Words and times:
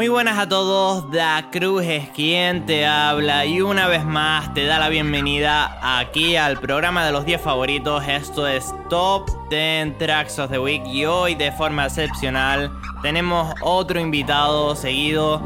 Muy 0.00 0.08
buenas 0.08 0.38
a 0.38 0.48
todos, 0.48 1.10
Da 1.10 1.50
Cruz 1.50 1.84
es 1.84 2.08
quien 2.08 2.64
te 2.64 2.86
habla 2.86 3.44
y 3.44 3.60
una 3.60 3.86
vez 3.86 4.02
más 4.02 4.54
te 4.54 4.64
da 4.64 4.78
la 4.78 4.88
bienvenida 4.88 5.78
aquí 5.82 6.36
al 6.36 6.58
programa 6.58 7.04
de 7.04 7.12
los 7.12 7.26
10 7.26 7.38
favoritos. 7.42 8.02
Esto 8.08 8.48
es 8.48 8.72
Top 8.88 9.28
10 9.50 9.98
Tracks 9.98 10.38
of 10.38 10.50
the 10.50 10.58
Week 10.58 10.82
y 10.86 11.04
hoy 11.04 11.34
de 11.34 11.52
forma 11.52 11.84
excepcional 11.84 12.70
tenemos 13.02 13.52
otro 13.60 14.00
invitado 14.00 14.74
seguido. 14.74 15.42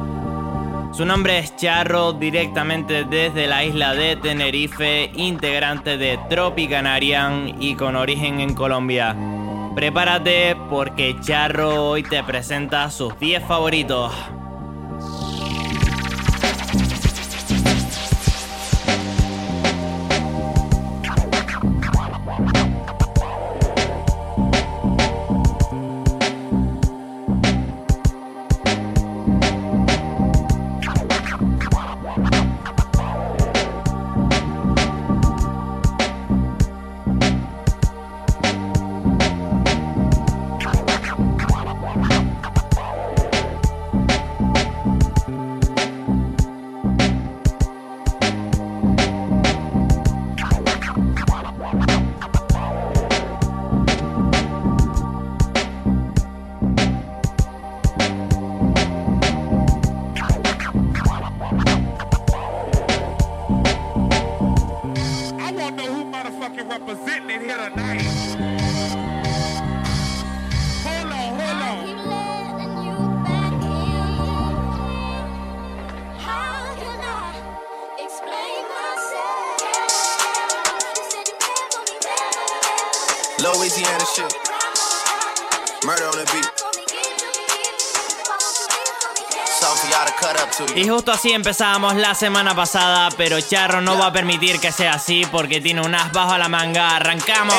Su 0.93 1.05
nombre 1.05 1.41
es 1.41 1.57
Charro, 1.57 2.13
directamente 2.13 3.03
desde 3.03 3.49
la 3.49 3.65
isla 3.65 3.95
de 3.95 4.15
Tenerife, 4.15 5.11
integrante 5.17 5.99
de 5.99 6.17
Tropicanarian 6.31 7.61
y 7.61 7.75
con 7.75 7.97
origen 7.97 8.39
en 8.39 8.55
Colombia. 8.55 9.17
Prepárate 9.75 10.55
porque 10.71 11.17
Charro 11.21 11.91
hoy 11.91 12.05
te 12.05 12.23
presenta 12.23 12.89
sus 12.93 13.19
10 13.19 13.43
favoritos. 13.49 14.13
Y 90.75 90.89
justo 90.89 91.13
así 91.13 91.33
empezamos 91.33 91.95
la 91.97 92.15
semana 92.15 92.55
pasada, 92.55 93.09
pero 93.17 93.41
Charro 93.41 93.81
no 93.81 93.99
va 93.99 94.07
a 94.07 94.13
permitir 94.13 94.61
que 94.61 94.73
sea 94.73 94.95
así 94.95 95.25
porque 95.31 95.61
tiene 95.61 95.81
un 95.81 95.95
as 95.95 96.13
bajo 96.13 96.37
la 96.37 96.49
manga. 96.49 96.97
Arrancamos. 96.97 97.57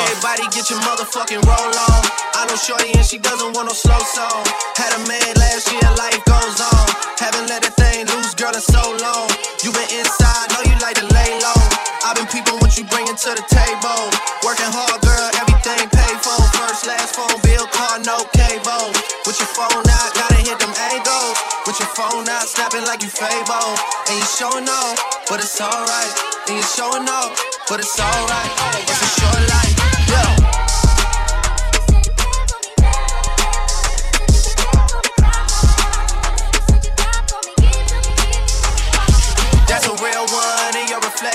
I've 12.06 12.14
been 12.14 12.28
peeping 12.28 12.60
what 12.62 12.78
you 12.78 12.86
bringing 12.86 13.18
to 13.18 13.30
the 13.34 13.42
table. 13.50 14.02
Working 14.46 14.70
hard, 14.70 15.02
girl, 15.02 15.45
for. 16.36 16.48
First, 16.58 16.88
last 16.88 17.16
phone 17.16 17.40
bill, 17.44 17.68
car, 17.68 18.00
no 18.04 18.26
cable. 18.36 18.92
With 19.26 19.38
your 19.40 19.52
phone 19.56 19.86
out, 19.88 20.10
gotta 20.16 20.36
hit 20.36 20.60
them 20.60 20.74
angles. 20.92 21.38
With 21.66 21.80
your 21.80 21.90
phone 21.96 22.28
out, 22.30 22.48
snapping 22.48 22.86
like 22.86 23.02
you 23.02 23.10
Fable. 23.10 23.76
And 24.10 24.16
you 24.20 24.26
showing 24.26 24.68
off, 24.70 25.00
but 25.30 25.40
it's 25.40 25.60
alright. 25.60 26.14
And 26.48 26.58
you 26.58 26.64
showing 26.64 27.08
off, 27.10 27.34
but 27.70 27.80
it's 27.80 28.00
alright. 28.00 28.52
It's 28.88 29.02
a 29.02 29.10
short 29.20 29.42
life, 29.50 29.75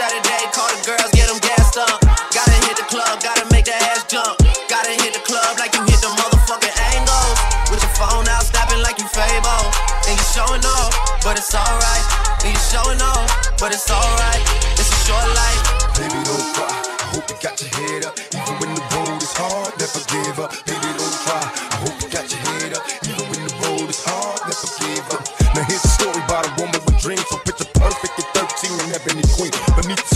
Saturday, 0.00 0.48
call 0.56 0.64
the 0.72 0.80
girls, 0.88 1.12
get 1.12 1.28
them 1.28 1.36
gassed 1.44 1.76
up. 1.76 2.00
Gotta 2.32 2.56
hit 2.64 2.72
the 2.72 2.88
club, 2.88 3.20
gotta 3.20 3.44
make 3.52 3.68
the 3.68 3.76
ass 3.92 4.08
jump. 4.08 4.32
Gotta 4.64 4.96
hit 4.96 5.12
the 5.12 5.20
club 5.20 5.60
like 5.60 5.76
you 5.76 5.84
hit 5.84 6.00
the 6.00 6.08
motherfucking 6.16 6.72
angles. 6.96 7.36
With 7.68 7.84
your 7.84 7.92
phone 8.00 8.24
out, 8.32 8.48
snapping 8.48 8.80
like 8.80 8.96
you 8.96 9.04
Fable. 9.12 9.68
And 10.08 10.16
you 10.16 10.24
showing 10.32 10.64
off, 10.64 10.96
but 11.20 11.36
it's 11.36 11.52
alright. 11.52 12.06
And 12.40 12.48
you 12.48 12.62
showing 12.72 12.96
off, 13.04 13.28
but 13.60 13.76
it's 13.76 13.92
alright. 13.92 14.40
It's 14.80 14.88
a 14.88 14.98
short 15.04 15.28
life. 15.36 15.60
Baby, 15.92 16.16
don't 16.24 16.48
cry. 16.56 16.72
I 16.72 17.06
hope 17.12 17.28
you 17.28 17.36
got 17.44 17.60
your 17.60 17.68
head 17.68 18.08
up. 18.08 18.16
Even 18.32 18.56
when 18.56 18.72
the 18.72 18.84
road 18.96 19.20
is 19.20 19.36
hard, 19.36 19.76
never 19.76 20.00
give 20.08 20.40
up. 20.40 20.48
Baby, 20.64 20.96
don't 20.96 21.16
cry. 21.28 21.44
I 21.44 21.76
hope 21.84 22.00
you 22.00 22.08
got 22.08 22.24
your 22.24 22.40
head 22.48 22.72
up. 22.72 22.88
Even 23.04 23.24
when 23.28 23.40
the 23.44 23.52
road 23.68 23.84
is 23.84 24.00
hard, 24.00 24.48
never 24.48 24.68
give 24.80 25.04
up. 25.12 25.28
Now 25.52 25.68
here's 25.68 25.84
a 25.84 25.92
story 25.92 26.24
about 26.24 26.48
a 26.48 26.52
woman 26.56 26.80
with 26.88 26.96
dreams. 27.04 27.28
So 27.28 27.36
picture 27.44 27.68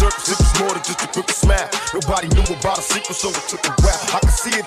surface, 0.04 0.28
it 0.28 0.38
was 0.38 0.52
more 0.60 0.72
than 0.74 0.84
just 0.84 1.00
a 1.02 1.08
quick 1.08 1.30
smile. 1.30 1.68
Nobody 1.94 2.28
knew 2.28 2.44
about 2.52 2.78
a 2.78 2.82
secret, 2.82 3.16
so 3.16 3.28
it 3.30 3.44
took 3.48 3.64
a 3.64 3.72
while. 3.80 4.00
I 4.12 4.18
could 4.20 4.36
see 4.36 4.52
a 4.52 4.62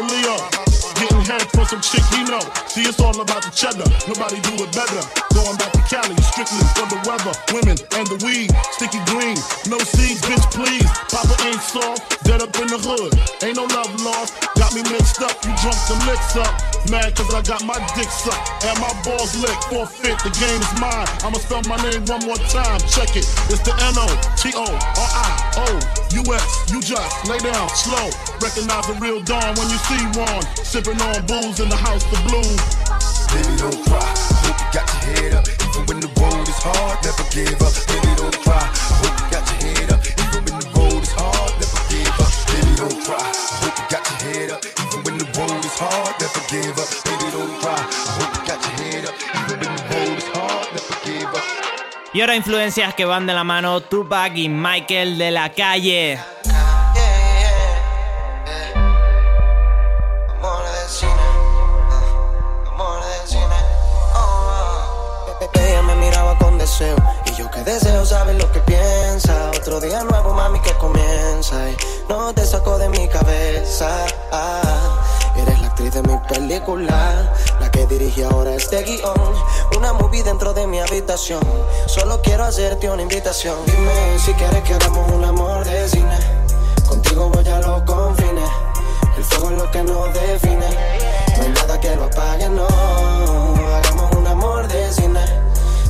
Leo. 0.00 0.40
Getting 0.96 1.20
head 1.28 1.44
for 1.52 1.68
some 1.68 1.82
chick, 1.84 2.00
he 2.16 2.24
know. 2.24 2.40
See, 2.72 2.88
it's 2.88 3.00
all 3.00 3.12
about 3.20 3.44
the 3.44 3.52
cheddar. 3.52 3.84
Nobody 4.08 4.40
do 4.40 4.56
it 4.64 4.72
better. 4.72 5.02
Going 5.36 5.56
back 5.60 5.72
to 5.76 5.82
Cali, 5.84 6.16
strictly 6.32 6.64
for 6.72 6.88
the 6.88 6.96
weather, 7.04 7.34
women, 7.52 7.76
and 7.76 8.06
the 8.08 8.16
weed. 8.24 8.48
Sticky 8.72 9.04
green, 9.12 9.36
no 9.68 9.76
seeds, 9.84 10.24
bitch, 10.24 10.46
please. 10.56 10.88
Papa 11.12 11.36
ain't 11.44 11.60
soft, 11.60 12.24
dead 12.24 12.40
up 12.40 12.56
in 12.56 12.72
the 12.72 12.80
hood. 12.80 13.12
Ain't 13.44 13.60
no 13.60 13.68
love 13.76 13.91
you 15.44 15.52
drunk 15.58 15.78
the 15.90 15.96
licks 16.06 16.36
up. 16.36 16.54
Mad 16.90 17.14
cause 17.14 17.30
I 17.34 17.42
got 17.42 17.62
my 17.62 17.78
dick 17.94 18.10
sucked 18.10 18.64
and 18.66 18.74
my 18.78 18.90
balls 19.06 19.34
licked. 19.38 19.70
Forfeit, 19.70 20.18
the 20.22 20.30
game 20.38 20.58
is 20.58 20.74
mine. 20.82 21.06
I'ma 21.22 21.38
spell 21.38 21.62
my 21.70 21.78
name 21.82 22.02
one 22.06 22.26
more 22.26 22.38
time. 22.50 22.78
Check 22.90 23.14
it. 23.14 23.26
It's 23.50 23.62
the 23.62 23.74
N 23.86 23.94
O 23.98 24.06
T 24.34 24.50
O 24.54 24.66
R 24.66 25.10
I 25.14 25.30
O 25.62 25.78
U 26.18 26.22
S. 26.34 26.46
You 26.70 26.82
just 26.82 27.26
lay 27.30 27.38
down 27.38 27.68
slow. 27.70 28.10
Recognize 28.42 28.86
the 28.86 28.98
real 28.98 29.22
dawn 29.22 29.54
when 29.54 29.70
you 29.70 29.78
see 29.86 30.02
one. 30.18 30.42
Sipping 30.58 30.98
on 31.02 31.22
booze 31.26 31.60
in 31.60 31.68
the 31.70 31.78
house 31.78 32.02
of 32.10 32.18
blues. 32.26 32.62
Baby, 33.30 33.54
don't 33.62 33.78
cry. 33.86 34.02
Hope 34.42 34.58
you 34.58 34.68
got 34.74 34.86
your 34.90 35.02
head 35.06 35.32
up. 35.38 35.46
Even 35.48 35.82
when 35.86 35.98
the 36.02 36.10
road 36.18 36.46
is 36.46 36.58
hard, 36.58 36.98
never 37.06 37.24
give 37.30 37.58
up. 37.62 37.74
Baby, 37.86 38.10
don't 38.18 38.38
cry. 38.42 38.66
Hope 39.00 39.16
you 39.16 39.26
got 39.30 39.44
your 39.48 39.58
head 39.70 39.90
up. 39.90 40.02
Even 40.02 40.42
when 40.44 40.60
the 40.60 40.70
road 40.74 41.02
is 41.02 41.14
hard, 41.14 41.52
never 41.62 41.80
give 41.88 42.20
up. 42.20 42.32
Baby, 42.50 42.72
don't 42.76 42.98
cry. 43.06 43.22
Hope 43.62 43.78
you 43.78 43.86
got 43.88 44.02
your 44.02 44.18
head 44.26 44.50
up. 44.50 44.71
Hard, 45.82 46.14
never 46.20 46.42
give 46.48 46.78
up. 46.78 46.88
Baby, 47.04 47.26
don't 47.32 47.54
cry. 47.60 47.82
Hope 48.18 48.32
you 48.36 48.42
got 48.50 48.60
your 48.64 48.74
head 48.80 49.04
up. 49.08 49.14
Even 49.38 49.58
when 49.60 49.74
the 49.76 49.82
road 49.90 50.16
is 50.18 50.28
hard, 50.34 50.66
never 50.74 50.96
give 51.04 51.34
up. 51.34 51.42
Y 52.14 52.20
ahora 52.20 52.36
influencias 52.36 52.94
que 52.94 53.04
van 53.06 53.26
de 53.26 53.32
la 53.32 53.42
mano 53.42 53.80
Tupac 53.80 54.36
y 54.36 54.48
Michael 54.48 55.16
de 55.16 55.30
la 55.30 55.50
calle. 55.52 56.18
Amor 60.28 60.62
del 60.64 60.88
cine, 60.88 61.26
amor 62.70 63.00
del 63.02 63.28
cine. 63.28 63.56
Ella 65.54 65.82
me 65.82 65.94
miraba 65.96 66.36
con 66.38 66.58
deseo 66.58 66.96
y 67.26 67.34
yo 67.34 67.50
que 67.50 67.62
deseo 67.64 68.04
saber 68.04 68.36
lo 68.36 68.50
que 68.52 68.60
piensa. 68.60 69.50
Otro 69.56 69.80
día 69.80 70.04
nuevo, 70.04 70.34
mami, 70.34 70.60
que 70.60 70.72
comienza 70.74 71.70
y 71.70 71.76
no 72.10 72.34
te 72.34 72.44
saco 72.44 72.76
de 72.78 72.88
mi 72.90 73.08
cabeza. 73.08 74.06
Ah, 74.30 75.01
de 75.90 76.02
mi 76.02 76.16
película, 76.28 77.32
la 77.60 77.70
que 77.70 77.86
dirige 77.86 78.24
ahora 78.24 78.54
este 78.54 78.82
guion. 78.82 79.14
Una 79.76 79.92
movie 79.92 80.22
dentro 80.22 80.54
de 80.54 80.66
mi 80.66 80.78
habitación. 80.78 81.40
Solo 81.86 82.22
quiero 82.22 82.44
hacerte 82.44 82.88
una 82.88 83.02
invitación. 83.02 83.56
Dime 83.66 84.18
si 84.18 84.32
quieres 84.34 84.62
que 84.62 84.74
hagamos 84.74 85.10
un 85.10 85.24
amor 85.24 85.64
de 85.64 85.88
cine. 85.88 86.16
Contigo 86.88 87.30
voy 87.30 87.48
a 87.48 87.58
los 87.60 87.82
confines. 87.82 88.50
El 89.16 89.24
fuego 89.24 89.50
es 89.50 89.58
lo 89.58 89.70
que 89.70 89.82
nos 89.82 90.14
define. 90.14 90.66
No 91.36 91.42
hay 91.42 91.48
nada 91.50 91.80
que 91.80 91.96
lo 91.96 92.04
apague, 92.04 92.48
no. 92.48 92.66
Hagamos 93.76 94.16
un 94.16 94.26
amor 94.26 94.68
de 94.68 94.92
cine. 94.92 95.20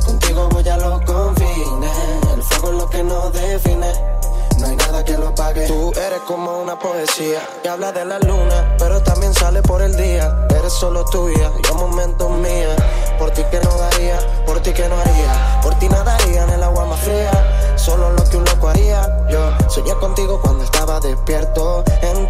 Contigo 0.06 0.48
voy 0.50 0.68
a 0.68 0.76
los 0.78 1.02
confines. 1.02 1.92
El 2.34 2.42
fuego 2.42 2.68
es 2.68 2.74
lo 2.78 2.90
que 2.90 3.02
nos 3.02 3.32
define. 3.32 4.21
No 4.62 4.68
hay 4.68 4.76
nada 4.76 5.04
que 5.04 5.18
lo 5.18 5.28
apague. 5.28 5.66
Tú 5.66 5.90
eres 5.96 6.20
como 6.20 6.60
una 6.62 6.78
poesía 6.78 7.40
que 7.64 7.68
habla 7.68 7.90
de 7.90 8.04
la 8.04 8.20
luna, 8.20 8.76
pero 8.78 9.02
también 9.02 9.34
sale 9.34 9.60
por 9.60 9.82
el 9.82 9.96
día. 9.96 10.46
Eres 10.56 10.72
solo 10.72 11.04
tuya, 11.06 11.50
yo 11.66 11.74
momentos 11.74 12.30
mía. 12.30 12.76
Por 13.18 13.32
ti 13.32 13.42
que 13.50 13.58
no 13.58 13.76
daría, 13.76 14.18
por 14.46 14.60
ti 14.60 14.72
que 14.72 14.88
no 14.88 14.96
haría. 14.96 15.60
Por 15.62 15.74
ti 15.80 15.88
nadaría 15.88 16.44
en 16.44 16.50
el 16.50 16.62
agua 16.62 16.84
más 16.84 17.00
fría. 17.00 17.74
Solo 17.74 18.12
lo 18.12 18.22
que 18.22 18.36
un 18.36 18.44
loco 18.44 18.68
haría. 18.68 19.26
Yo 19.28 19.50
soñé 19.68 19.94
contigo 19.94 20.40
cuando 20.40 20.62
estaba 20.62 21.00
despierto. 21.00 21.82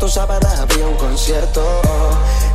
Tu 0.03 0.09
sábana 0.09 0.51
había 0.61 0.89
un 0.89 0.97
concierto. 0.97 1.63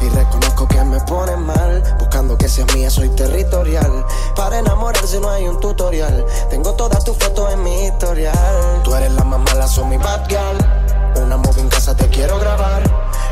Y 0.01 0.09
reconozco 0.09 0.67
que 0.67 0.83
me 0.83 0.99
pone 0.99 1.38
mal. 1.38 1.81
Buscando 1.97 2.38
que 2.38 2.49
seas 2.49 2.67
mía, 2.75 2.89
soy 2.89 3.07
territorial. 3.07 4.05
Para 4.35 4.59
enamorarse 4.59 5.17
no 5.21 5.29
hay 5.29 5.47
un 5.47 5.57
tutorial. 5.61 6.25
Tengo 6.49 6.73
todas 6.73 7.05
tus 7.05 7.15
fotos 7.15 7.53
en 7.53 7.63
mi 7.63 7.85
historial. 7.85 8.81
Tú 8.83 8.94
eres 8.94 9.13
la 9.13 9.23
más 9.23 9.39
mala, 9.39 9.65
soy 9.65 9.85
mi 9.85 9.95
bad 9.95 10.27
girl. 10.27 11.23
Una 11.23 11.38
movie 11.38 11.61
en 11.61 11.69
casa 11.69 11.95
te 11.95 12.09
quiero 12.09 12.38
grabar. 12.38 12.83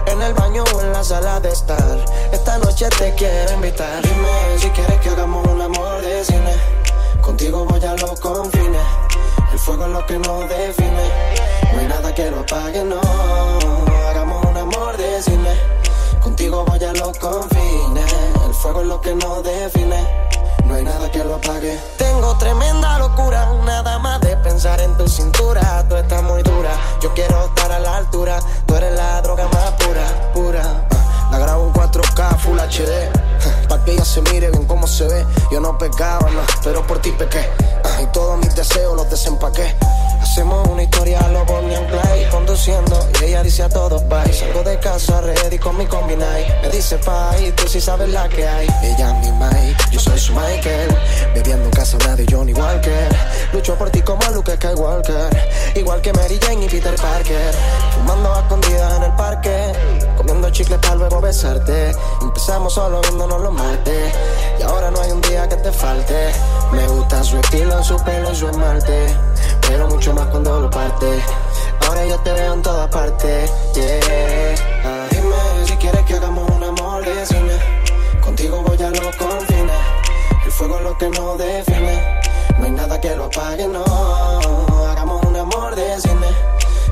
En 0.05 0.21
el 0.21 0.33
baño 0.33 0.63
o 0.73 0.79
en 0.79 0.93
la 0.93 1.03
sala 1.03 1.41
de 1.41 1.49
estar. 1.49 2.05
Esta 2.31 2.57
noche 2.59 2.87
te 2.97 3.13
quiero 3.15 3.51
invitar. 3.55 4.01
Dime 4.01 4.59
si 4.59 4.69
quieres 4.69 4.97
que 5.01 5.09
hagamos 5.09 5.45
un 5.45 5.61
amor 5.61 6.01
de 6.01 6.23
cine. 6.23 6.55
Contigo 7.19 7.65
voy 7.65 7.83
a 7.83 7.93
los 7.95 8.17
confines. 8.21 8.81
El 9.51 9.59
fuego 9.59 9.83
es 9.83 9.91
lo 9.91 10.05
que 10.05 10.19
nos 10.19 10.47
define. 10.47 11.44
No 11.73 11.79
hay 11.79 11.87
nada 11.87 12.13
que 12.13 12.29
lo 12.31 12.39
apague, 12.41 12.83
no. 12.83 12.99
Hagamos 14.09 14.45
un 14.45 14.57
amor 14.57 14.97
de 14.97 15.21
cine. 15.21 15.53
Contigo 16.21 16.65
voy 16.65 16.83
a 16.83 16.93
los 16.93 17.17
confines. 17.17 18.13
El 18.45 18.53
fuego 18.53 18.81
es 18.81 18.87
lo 18.87 19.01
que 19.01 19.15
nos 19.15 19.43
define. 19.43 20.25
No 20.65 20.73
hay 20.73 20.83
nada 20.83 21.11
que 21.11 21.23
lo 21.23 21.35
apague. 21.35 21.79
Tengo 21.97 22.35
tremenda 22.37 22.97
locura, 22.99 23.47
nada 23.65 23.99
más 23.99 24.19
de 24.21 24.35
pensar 24.37 24.79
en 24.81 24.95
tu 24.97 25.07
cintura. 25.07 25.85
Tú 25.87 25.95
estás 25.95 26.23
muy 26.23 26.41
dura, 26.41 26.71
yo 27.01 27.13
quiero 27.13 27.45
estar 27.45 27.71
a 27.71 27.79
la 27.79 27.97
altura. 27.97 28.39
Tú 28.65 28.75
eres 28.75 28.93
la 28.95 29.21
droga 29.21 29.47
más 29.49 29.71
pura, 29.73 30.31
pura. 30.33 30.63
Ah, 30.91 31.27
La 31.31 31.37
grabo 31.39 31.67
en 31.67 31.73
4K, 31.73 32.37
Full 32.39 32.59
HD. 32.59 33.67
Pa' 33.69 33.83
que 33.83 33.91
ella 33.93 34.05
se 34.05 34.21
mire 34.21 34.49
bien 34.49 34.65
cómo 34.65 34.87
se 34.87 35.05
ve. 35.07 35.25
Yo 35.51 35.59
no 35.59 35.77
pecaba, 35.77 36.29
no, 36.31 36.41
pero 36.63 36.85
por 36.87 36.99
ti 36.99 37.11
pequé. 37.11 37.47
Ah, 37.83 38.01
Y 38.01 38.07
todos 38.07 38.37
mis 38.39 38.55
deseos 38.55 38.95
los 38.95 39.07
desempaqué. 39.09 39.75
Hacemos 40.25 40.67
una 40.67 40.81
historia 40.81 41.19
a 41.19 41.27
lo 41.29 41.45
Bonnie 41.45 41.75
and 41.75 41.87
Clyde 41.87 42.29
Conduciendo 42.31 42.99
y 43.21 43.25
ella 43.25 43.43
dice 43.43 43.61
a 43.61 43.69
todos 43.69 44.03
bye. 44.09 44.33
Salgo 44.33 44.63
de 44.63 44.79
casa 44.79 45.21
ready 45.21 45.59
con 45.59 45.77
mi 45.77 45.85
combinai 45.85 46.43
Me 46.63 46.69
dice 46.69 46.99
y 47.45 47.51
tú 47.51 47.67
sí 47.67 47.79
sabes 47.79 48.09
la 48.09 48.27
que 48.27 48.45
hay. 48.45 48.67
Ella 48.81 49.11
es 49.11 49.23
mi 49.23 49.31
Mike, 49.31 49.77
yo 49.91 49.99
soy 49.99 50.17
su 50.19 50.33
Michael. 50.33 50.89
Bebiendo 51.35 51.65
en 51.65 51.71
casa 51.71 51.97
de 52.15 52.25
Johnny 52.27 52.53
Walker. 52.53 53.15
Lucho 53.53 53.75
por 53.75 53.91
ti 53.91 54.01
como 54.01 54.27
Luke 54.31 54.55
Skywalker. 54.55 55.29
Igual 55.75 56.01
que 56.01 56.11
Mary 56.11 56.39
Jane 56.41 56.65
y 56.65 56.69
Peter 56.69 56.95
Parker. 56.95 57.53
Fumando 57.93 58.33
a 58.33 58.39
escondidas 58.39 58.97
en 58.97 59.03
el 59.03 59.11
parque. 59.13 59.73
Comiendo 60.17 60.49
chicles 60.49 60.79
para 60.79 60.95
luego 60.95 61.21
besarte. 61.21 61.91
Empezamos 62.19 62.73
solo 62.73 62.99
viéndonos 63.01 63.41
los 63.41 63.53
martes. 63.53 64.13
Y 64.59 64.63
ahora 64.63 64.89
no 64.89 65.01
hay 65.01 65.11
un 65.11 65.21
día 65.21 65.47
que 65.47 65.57
te 65.57 65.71
falte. 65.71 66.31
Me 66.71 66.87
gusta 66.87 67.23
su 67.23 67.37
estilo, 67.37 67.83
su 67.83 67.95
pelo 68.03 68.31
y 68.31 68.35
su 68.35 68.49
esmalte 68.49 69.34
Pero 69.67 69.87
mucho 69.87 70.13
más 70.13 70.27
cuando 70.27 70.59
lo 70.61 70.69
parte. 70.69 71.05
Ahora 71.87 72.05
yo 72.05 72.17
te 72.19 72.31
veo 72.33 72.53
en 72.53 72.61
todas 72.61 72.87
partes 72.89 73.51
yeah. 73.75 74.55
Ah, 74.83 75.05
Dime 75.11 75.65
si 75.65 75.73
quieres 75.73 76.01
que 76.05 76.15
hagamos 76.15 76.49
un 76.49 76.63
amor 76.63 77.05
de 77.05 77.25
cine 77.25 77.53
Contigo 78.21 78.63
voy 78.65 78.81
a 78.81 78.89
los 78.89 79.15
confines 79.15 79.75
El 80.43 80.51
fuego 80.51 80.77
es 80.77 80.83
lo 80.83 80.97
que 80.97 81.09
nos 81.09 81.37
define. 81.37 82.21
No 82.57 82.65
hay 82.65 82.71
nada 82.71 82.99
que 82.99 83.15
lo 83.15 83.25
apague, 83.25 83.67
no. 83.67 83.83
Hagamos 84.89 85.23
un 85.25 85.35
amor 85.35 85.75
de 85.75 86.01
cine 86.01 86.27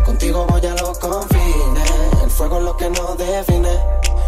Contigo 0.06 0.46
voy 0.48 0.66
a 0.66 0.76
los 0.76 1.00
confines 1.00 1.92
El 2.24 2.30
fuego 2.30 2.58
es 2.60 2.64
lo 2.64 2.78
que 2.78 2.90
nos 2.90 3.18
define. 3.18 3.70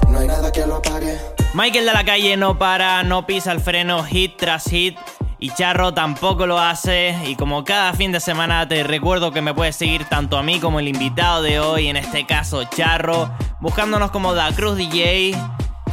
No 0.09 0.19
hay 0.19 0.27
nada 0.27 0.51
que 0.51 0.65
lo 0.65 0.75
apague. 0.77 1.19
Michael 1.53 1.85
de 1.85 1.93
la 1.93 2.03
calle 2.03 2.37
no 2.37 2.57
para, 2.57 3.03
no 3.03 3.25
pisa 3.25 3.51
el 3.51 3.59
freno, 3.59 4.03
hit 4.03 4.37
tras 4.37 4.65
hit. 4.65 4.97
Y 5.45 5.51
Charro 5.51 5.93
tampoco 5.93 6.47
lo 6.47 6.57
hace. 6.57 7.15
Y 7.27 7.35
como 7.35 7.63
cada 7.63 7.93
fin 7.93 8.11
de 8.11 8.19
semana 8.19 8.67
te 8.67 8.83
recuerdo 8.83 9.31
que 9.31 9.43
me 9.43 9.53
puedes 9.53 9.75
seguir 9.75 10.05
tanto 10.05 10.39
a 10.39 10.41
mí 10.41 10.59
como 10.59 10.79
el 10.79 10.87
invitado 10.87 11.43
de 11.43 11.59
hoy, 11.59 11.87
en 11.87 11.97
este 11.97 12.25
caso 12.25 12.63
Charro, 12.63 13.31
buscándonos 13.59 14.09
como 14.09 14.33
Da 14.33 14.51
Cruz 14.55 14.75
DJ 14.75 15.35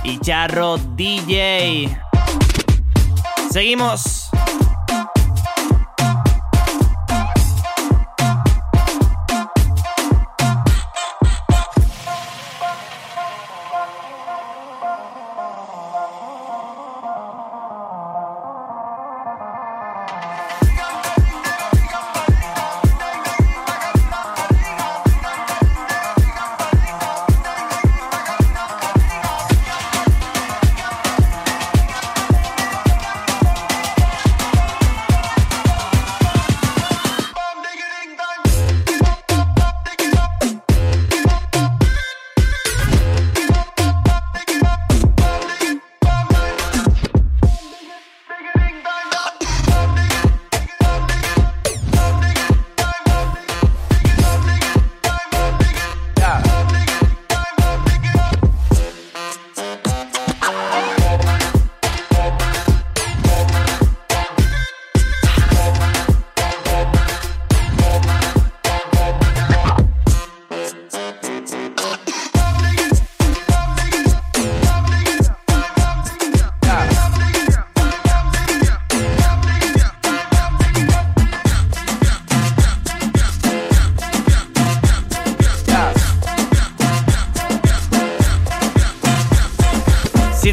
y 0.04 0.18
Charro 0.20 0.78
DJ. 0.78 1.94
Seguimos. 3.50 4.21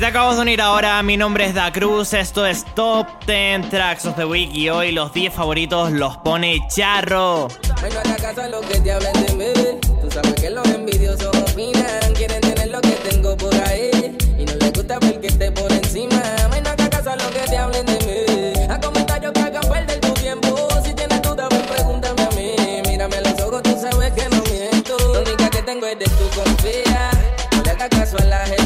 Acabas 0.09 0.37
de 0.37 0.41
unir 0.41 0.59
ahora, 0.59 1.03
mi 1.03 1.17
nombre 1.17 1.45
es 1.45 1.53
Da 1.53 1.71
Cruz, 1.71 2.13
esto 2.13 2.43
es 2.43 2.65
Top 2.73 3.05
10 3.27 3.69
Tracks 3.69 4.05
of 4.05 4.15
the 4.15 4.25
Week 4.25 4.49
y 4.51 4.67
hoy 4.67 4.91
los 4.91 5.13
10 5.13 5.31
favoritos 5.31 5.91
los 5.91 6.17
pone 6.17 6.57
Charro. 6.67 7.47
Vengo 7.79 7.99
a 7.99 8.15
casa 8.15 8.47
lo 8.47 8.59
que 8.61 8.79
te 8.79 8.91
hablen 8.91 9.13
de 9.13 9.35
mí. 9.35 9.79
Tú 10.01 10.09
sabes 10.09 10.33
que 10.33 10.49
los 10.49 10.67
envidiosos 10.67 11.27
opinan, 11.27 12.13
quieren 12.15 12.41
tener 12.41 12.69
lo 12.71 12.81
que 12.81 12.89
tengo 13.07 13.37
por 13.37 13.53
ahí 13.67 14.17
y 14.35 14.45
no 14.45 14.53
les 14.55 14.73
gusta 14.73 14.97
ver 14.97 15.21
que 15.21 15.27
esté 15.27 15.51
por 15.51 15.71
encima. 15.71 16.23
Vengo 16.49 16.69
a 16.69 16.75
casa 16.75 17.15
lo 17.15 17.29
que 17.29 17.41
te 17.47 17.57
hablen 17.57 17.85
de 17.85 17.99
mí. 17.99 18.63
A 18.67 18.79
comentarios 18.79 19.31
que 19.31 19.41
hagan 19.41 19.69
perder 19.69 19.99
tu 19.99 20.13
tiempo. 20.13 20.69
Si 20.83 20.91
tienes 20.95 21.21
duda, 21.21 21.47
ven 21.49 21.61
pregúntame 21.67 22.23
a 22.23 22.29
mí. 22.31 22.55
Mírame 22.87 23.15
a 23.15 23.21
los 23.21 23.39
ojos, 23.41 23.61
tú 23.61 23.77
sabes 23.79 24.11
que 24.13 24.27
no 24.29 24.41
miento. 24.49 24.97
Lo 24.97 25.21
única 25.21 25.51
que 25.51 25.61
tengo 25.61 25.85
es 25.85 25.99
de 25.99 26.05
tu 26.05 26.29
confía. 26.29 27.11
No 27.51 27.61
le 27.61 27.69
hagas 27.69 27.89
caso 27.89 28.17
a 28.17 28.25
las 28.25 28.49
espías. 28.49 28.58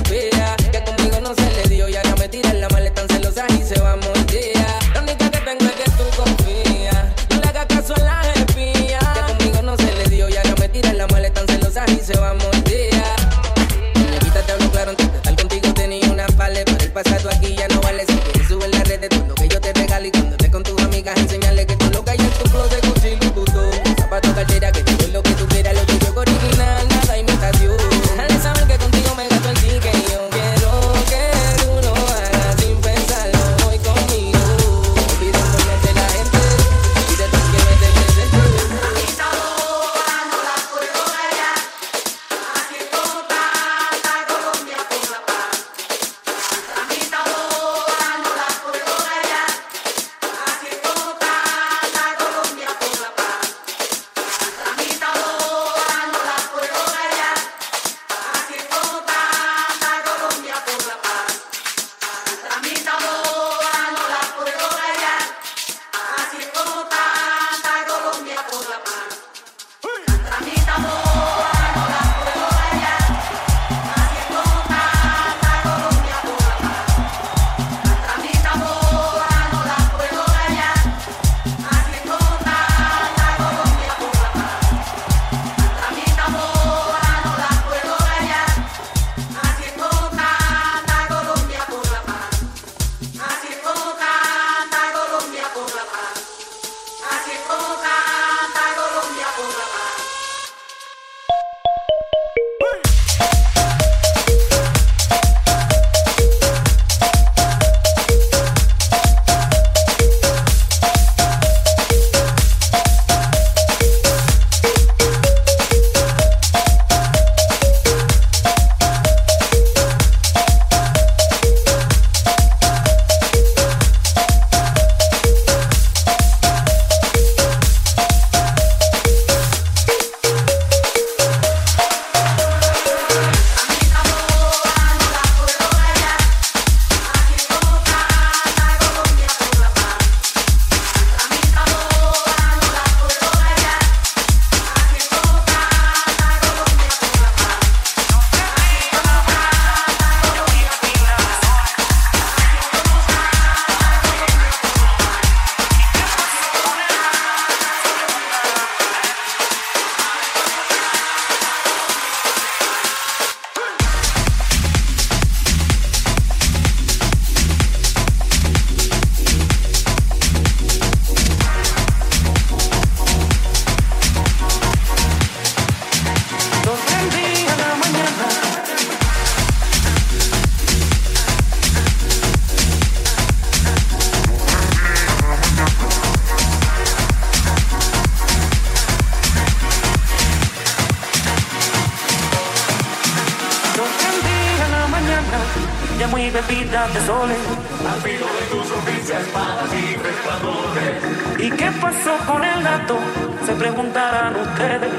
Pasó 201.82 202.18
con 202.25 202.44
el 202.44 202.63
gato? 202.63 202.98
Se 203.46 203.53
preguntarán 203.53 204.36
ustedes. 204.36 204.92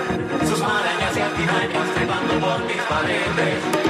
Sus 0.49 0.61
marañas 0.61 1.16
y 1.16 1.21
altirañas 1.21 1.90
trepando 1.95 2.35
por 2.40 2.64
mis 2.64 2.83
paredes. 2.83 3.84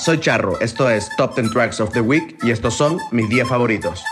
Soy 0.00 0.18
Charro, 0.20 0.58
esto 0.60 0.88
es 0.88 1.10
Top 1.16 1.34
10 1.36 1.50
Tracks 1.50 1.80
of 1.80 1.92
the 1.92 2.00
Week 2.00 2.38
y 2.42 2.50
estos 2.50 2.74
son 2.74 2.98
mis 3.10 3.28
10 3.28 3.48
favoritos. 3.48 4.02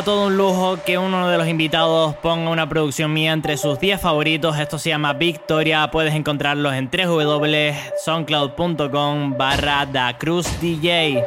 Todo 0.00 0.28
un 0.28 0.38
lujo 0.38 0.78
que 0.86 0.96
uno 0.96 1.28
de 1.28 1.36
los 1.36 1.46
invitados 1.46 2.16
ponga 2.16 2.50
una 2.50 2.66
producción 2.66 3.12
mía 3.12 3.32
entre 3.32 3.58
sus 3.58 3.78
10 3.78 4.00
favoritos. 4.00 4.58
Esto 4.58 4.78
se 4.78 4.88
llama 4.88 5.12
Victoria. 5.12 5.90
Puedes 5.90 6.14
encontrarlos 6.14 6.72
en 6.72 6.88
www.soundcloud.com 6.90 9.36
barra 9.36 9.84
Da 9.84 10.16
Cruz 10.16 10.46
DJ. 10.62 11.22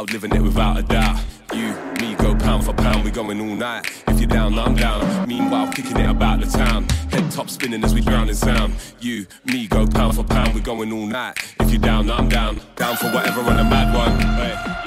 Wild, 0.00 0.12
living 0.12 0.32
it 0.32 0.42
without 0.42 0.78
a 0.78 0.82
doubt. 0.82 1.20
You, 1.52 1.74
me, 2.00 2.14
go 2.14 2.34
pound 2.34 2.64
for 2.64 2.72
pound, 2.72 3.04
we 3.04 3.10
going 3.10 3.40
all 3.40 3.56
night. 3.56 3.86
If 4.08 4.18
you're 4.20 4.28
down, 4.28 4.58
I'm 4.58 4.74
down. 4.74 5.28
Meanwhile, 5.28 5.72
kicking 5.72 5.98
it 5.98 6.08
about 6.08 6.40
the 6.40 6.46
town. 6.46 6.88
Head 7.10 7.30
top 7.30 7.50
spinning 7.50 7.84
as 7.84 7.92
we 7.92 8.00
drown 8.00 8.28
in 8.28 8.34
sound. 8.34 8.74
You, 9.00 9.26
me, 9.44 9.66
go 9.66 9.86
pound 9.86 10.14
for 10.16 10.24
pound, 10.24 10.54
we 10.54 10.60
going 10.60 10.92
all 10.92 11.06
night. 11.06 11.36
If 11.60 11.70
you're 11.70 11.80
down, 11.80 12.10
I'm 12.10 12.28
down. 12.28 12.60
Down 12.76 12.96
for 12.96 13.10
whatever 13.12 13.40
on 13.40 13.58
a 13.58 13.64
mad 13.64 13.94
one. 13.94 14.18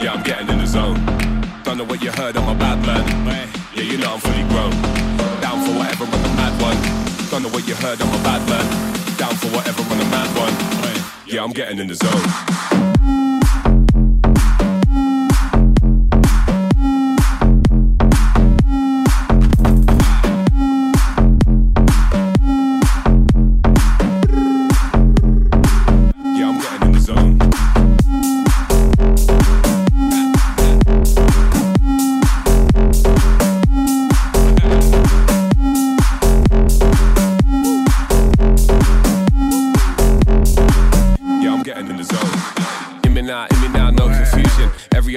Yeah, 0.02 0.14
I'm 0.14 0.24
getting 0.24 0.50
in 0.50 0.58
the 0.58 0.68
zone. 0.68 0.96
Don't 1.64 1.78
know 1.78 1.86
what 1.86 2.02
you 2.02 2.12
heard, 2.12 2.36
I'm 2.36 2.50
a 2.50 2.58
bad 2.58 2.80
man. 2.86 3.50
Yeah, 3.76 3.84
you 3.84 3.98
know 3.98 4.14
I'm 4.14 4.20
fully 4.20 4.44
grown. 4.50 4.72
Down 5.42 5.64
for 5.66 5.78
whatever 5.78 6.06
on 6.06 6.26
a 6.26 6.34
mad 6.40 6.56
one. 6.62 7.30
Don't 7.30 7.44
know 7.44 7.50
what 7.50 7.68
you 7.68 7.76
heard, 7.76 8.02
I'm 8.02 8.10
a 8.10 8.24
bad 8.24 8.42
man. 8.50 8.66
Down 9.18 9.36
for 9.36 9.48
whatever 9.48 9.82
on 9.84 10.00
a 10.00 10.10
mad 10.10 10.30
one. 10.38 10.54
Yeah, 11.28 11.44
I'm 11.44 11.52
getting 11.52 11.80
in 11.80 11.88
the 11.88 11.96
zone. 11.96 13.33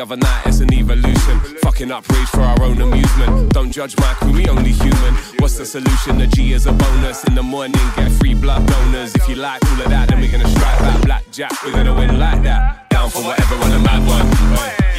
Other 0.07 0.17
night, 0.17 0.47
it's 0.47 0.61
an 0.61 0.73
evolution. 0.73 1.41
Fucking 1.63 1.91
up 1.91 2.09
rage 2.11 2.29
for 2.29 2.41
our 2.41 2.63
own 2.63 2.81
amusement. 2.81 3.53
Don't 3.53 3.73
judge 3.73 3.97
my 3.99 4.15
crew, 4.15 4.33
we 4.33 4.49
only 4.49 4.71
human. 4.71 5.15
What's 5.41 5.59
the 5.59 5.67
solution? 5.67 6.19
The 6.19 6.29
G 6.29 6.53
is 6.53 6.67
a 6.67 6.73
bonus. 6.73 7.25
In 7.25 7.35
the 7.35 7.43
morning, 7.43 7.83
get 7.97 8.13
free 8.13 8.35
blood 8.35 8.65
donors. 8.69 9.17
If 9.17 9.29
you 9.29 9.35
like 9.35 9.65
all 9.65 9.81
of 9.81 9.91
that, 9.91 10.09
then 10.09 10.21
we're 10.21 10.31
gonna 10.31 10.49
strike 10.49 10.79
that 10.79 11.03
blackjack. 11.05 11.51
We're 11.65 11.73
gonna 11.73 11.95
win 11.95 12.21
like 12.21 12.43
that. 12.45 12.89
Down 12.89 13.11
for 13.11 13.23
whatever 13.23 13.57
on 13.57 13.73
a 13.73 13.81
mad 13.81 14.03
one. 14.07 14.27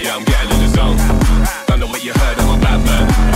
Yeah, 0.02 0.16
I'm 0.16 0.26
getting 0.26 0.52
in 0.52 0.60
the 0.64 0.70
zone. 0.76 0.98
Don't 1.68 1.80
know 1.80 1.88
what 1.88 2.04
you 2.04 2.12
heard, 2.12 2.38
I'm 2.40 2.60
a 2.60 2.62
bad 2.62 2.86
man. 2.86 3.27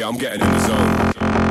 Yeah, 0.00 0.08
I'm 0.08 0.16
getting 0.16 0.40
in 0.40 0.48
the 0.48 0.60
zone. 0.60 1.49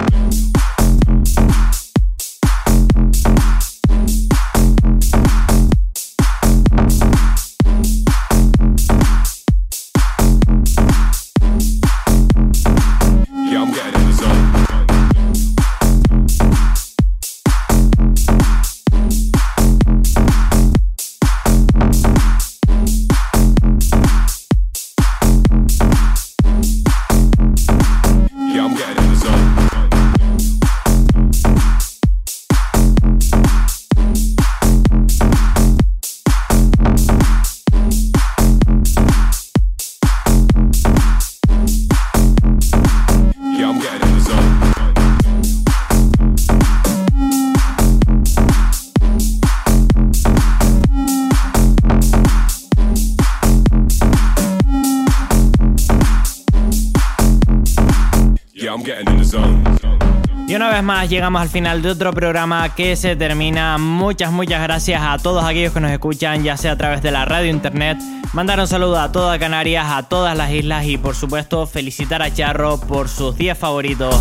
Una 60.55 60.69
vez 60.69 60.81
más 60.81 61.07
llegamos 61.07 61.39
al 61.41 61.49
final 61.49 61.83
de 61.83 61.91
otro 61.91 62.11
programa 62.11 62.73
que 62.73 62.95
se 62.95 63.15
termina. 63.15 63.77
Muchas, 63.77 64.31
muchas 64.31 64.63
gracias 64.63 64.99
a 65.03 65.19
todos 65.19 65.43
aquellos 65.43 65.71
que 65.73 65.79
nos 65.79 65.91
escuchan, 65.91 66.43
ya 66.43 66.57
sea 66.57 66.71
a 66.71 66.75
través 66.75 67.03
de 67.03 67.11
la 67.11 67.25
radio 67.25 67.51
internet. 67.51 67.99
Mandar 68.33 68.59
un 68.59 68.67
saludo 68.67 68.99
a 68.99 69.11
toda 69.11 69.37
Canarias, 69.37 69.85
a 69.89 70.09
todas 70.09 70.35
las 70.35 70.49
islas 70.51 70.85
y 70.85 70.97
por 70.97 71.13
supuesto 71.15 71.67
felicitar 71.67 72.23
a 72.23 72.33
Charro 72.33 72.79
por 72.79 73.09
sus 73.09 73.37
días 73.37 73.55
favoritos. 73.57 74.15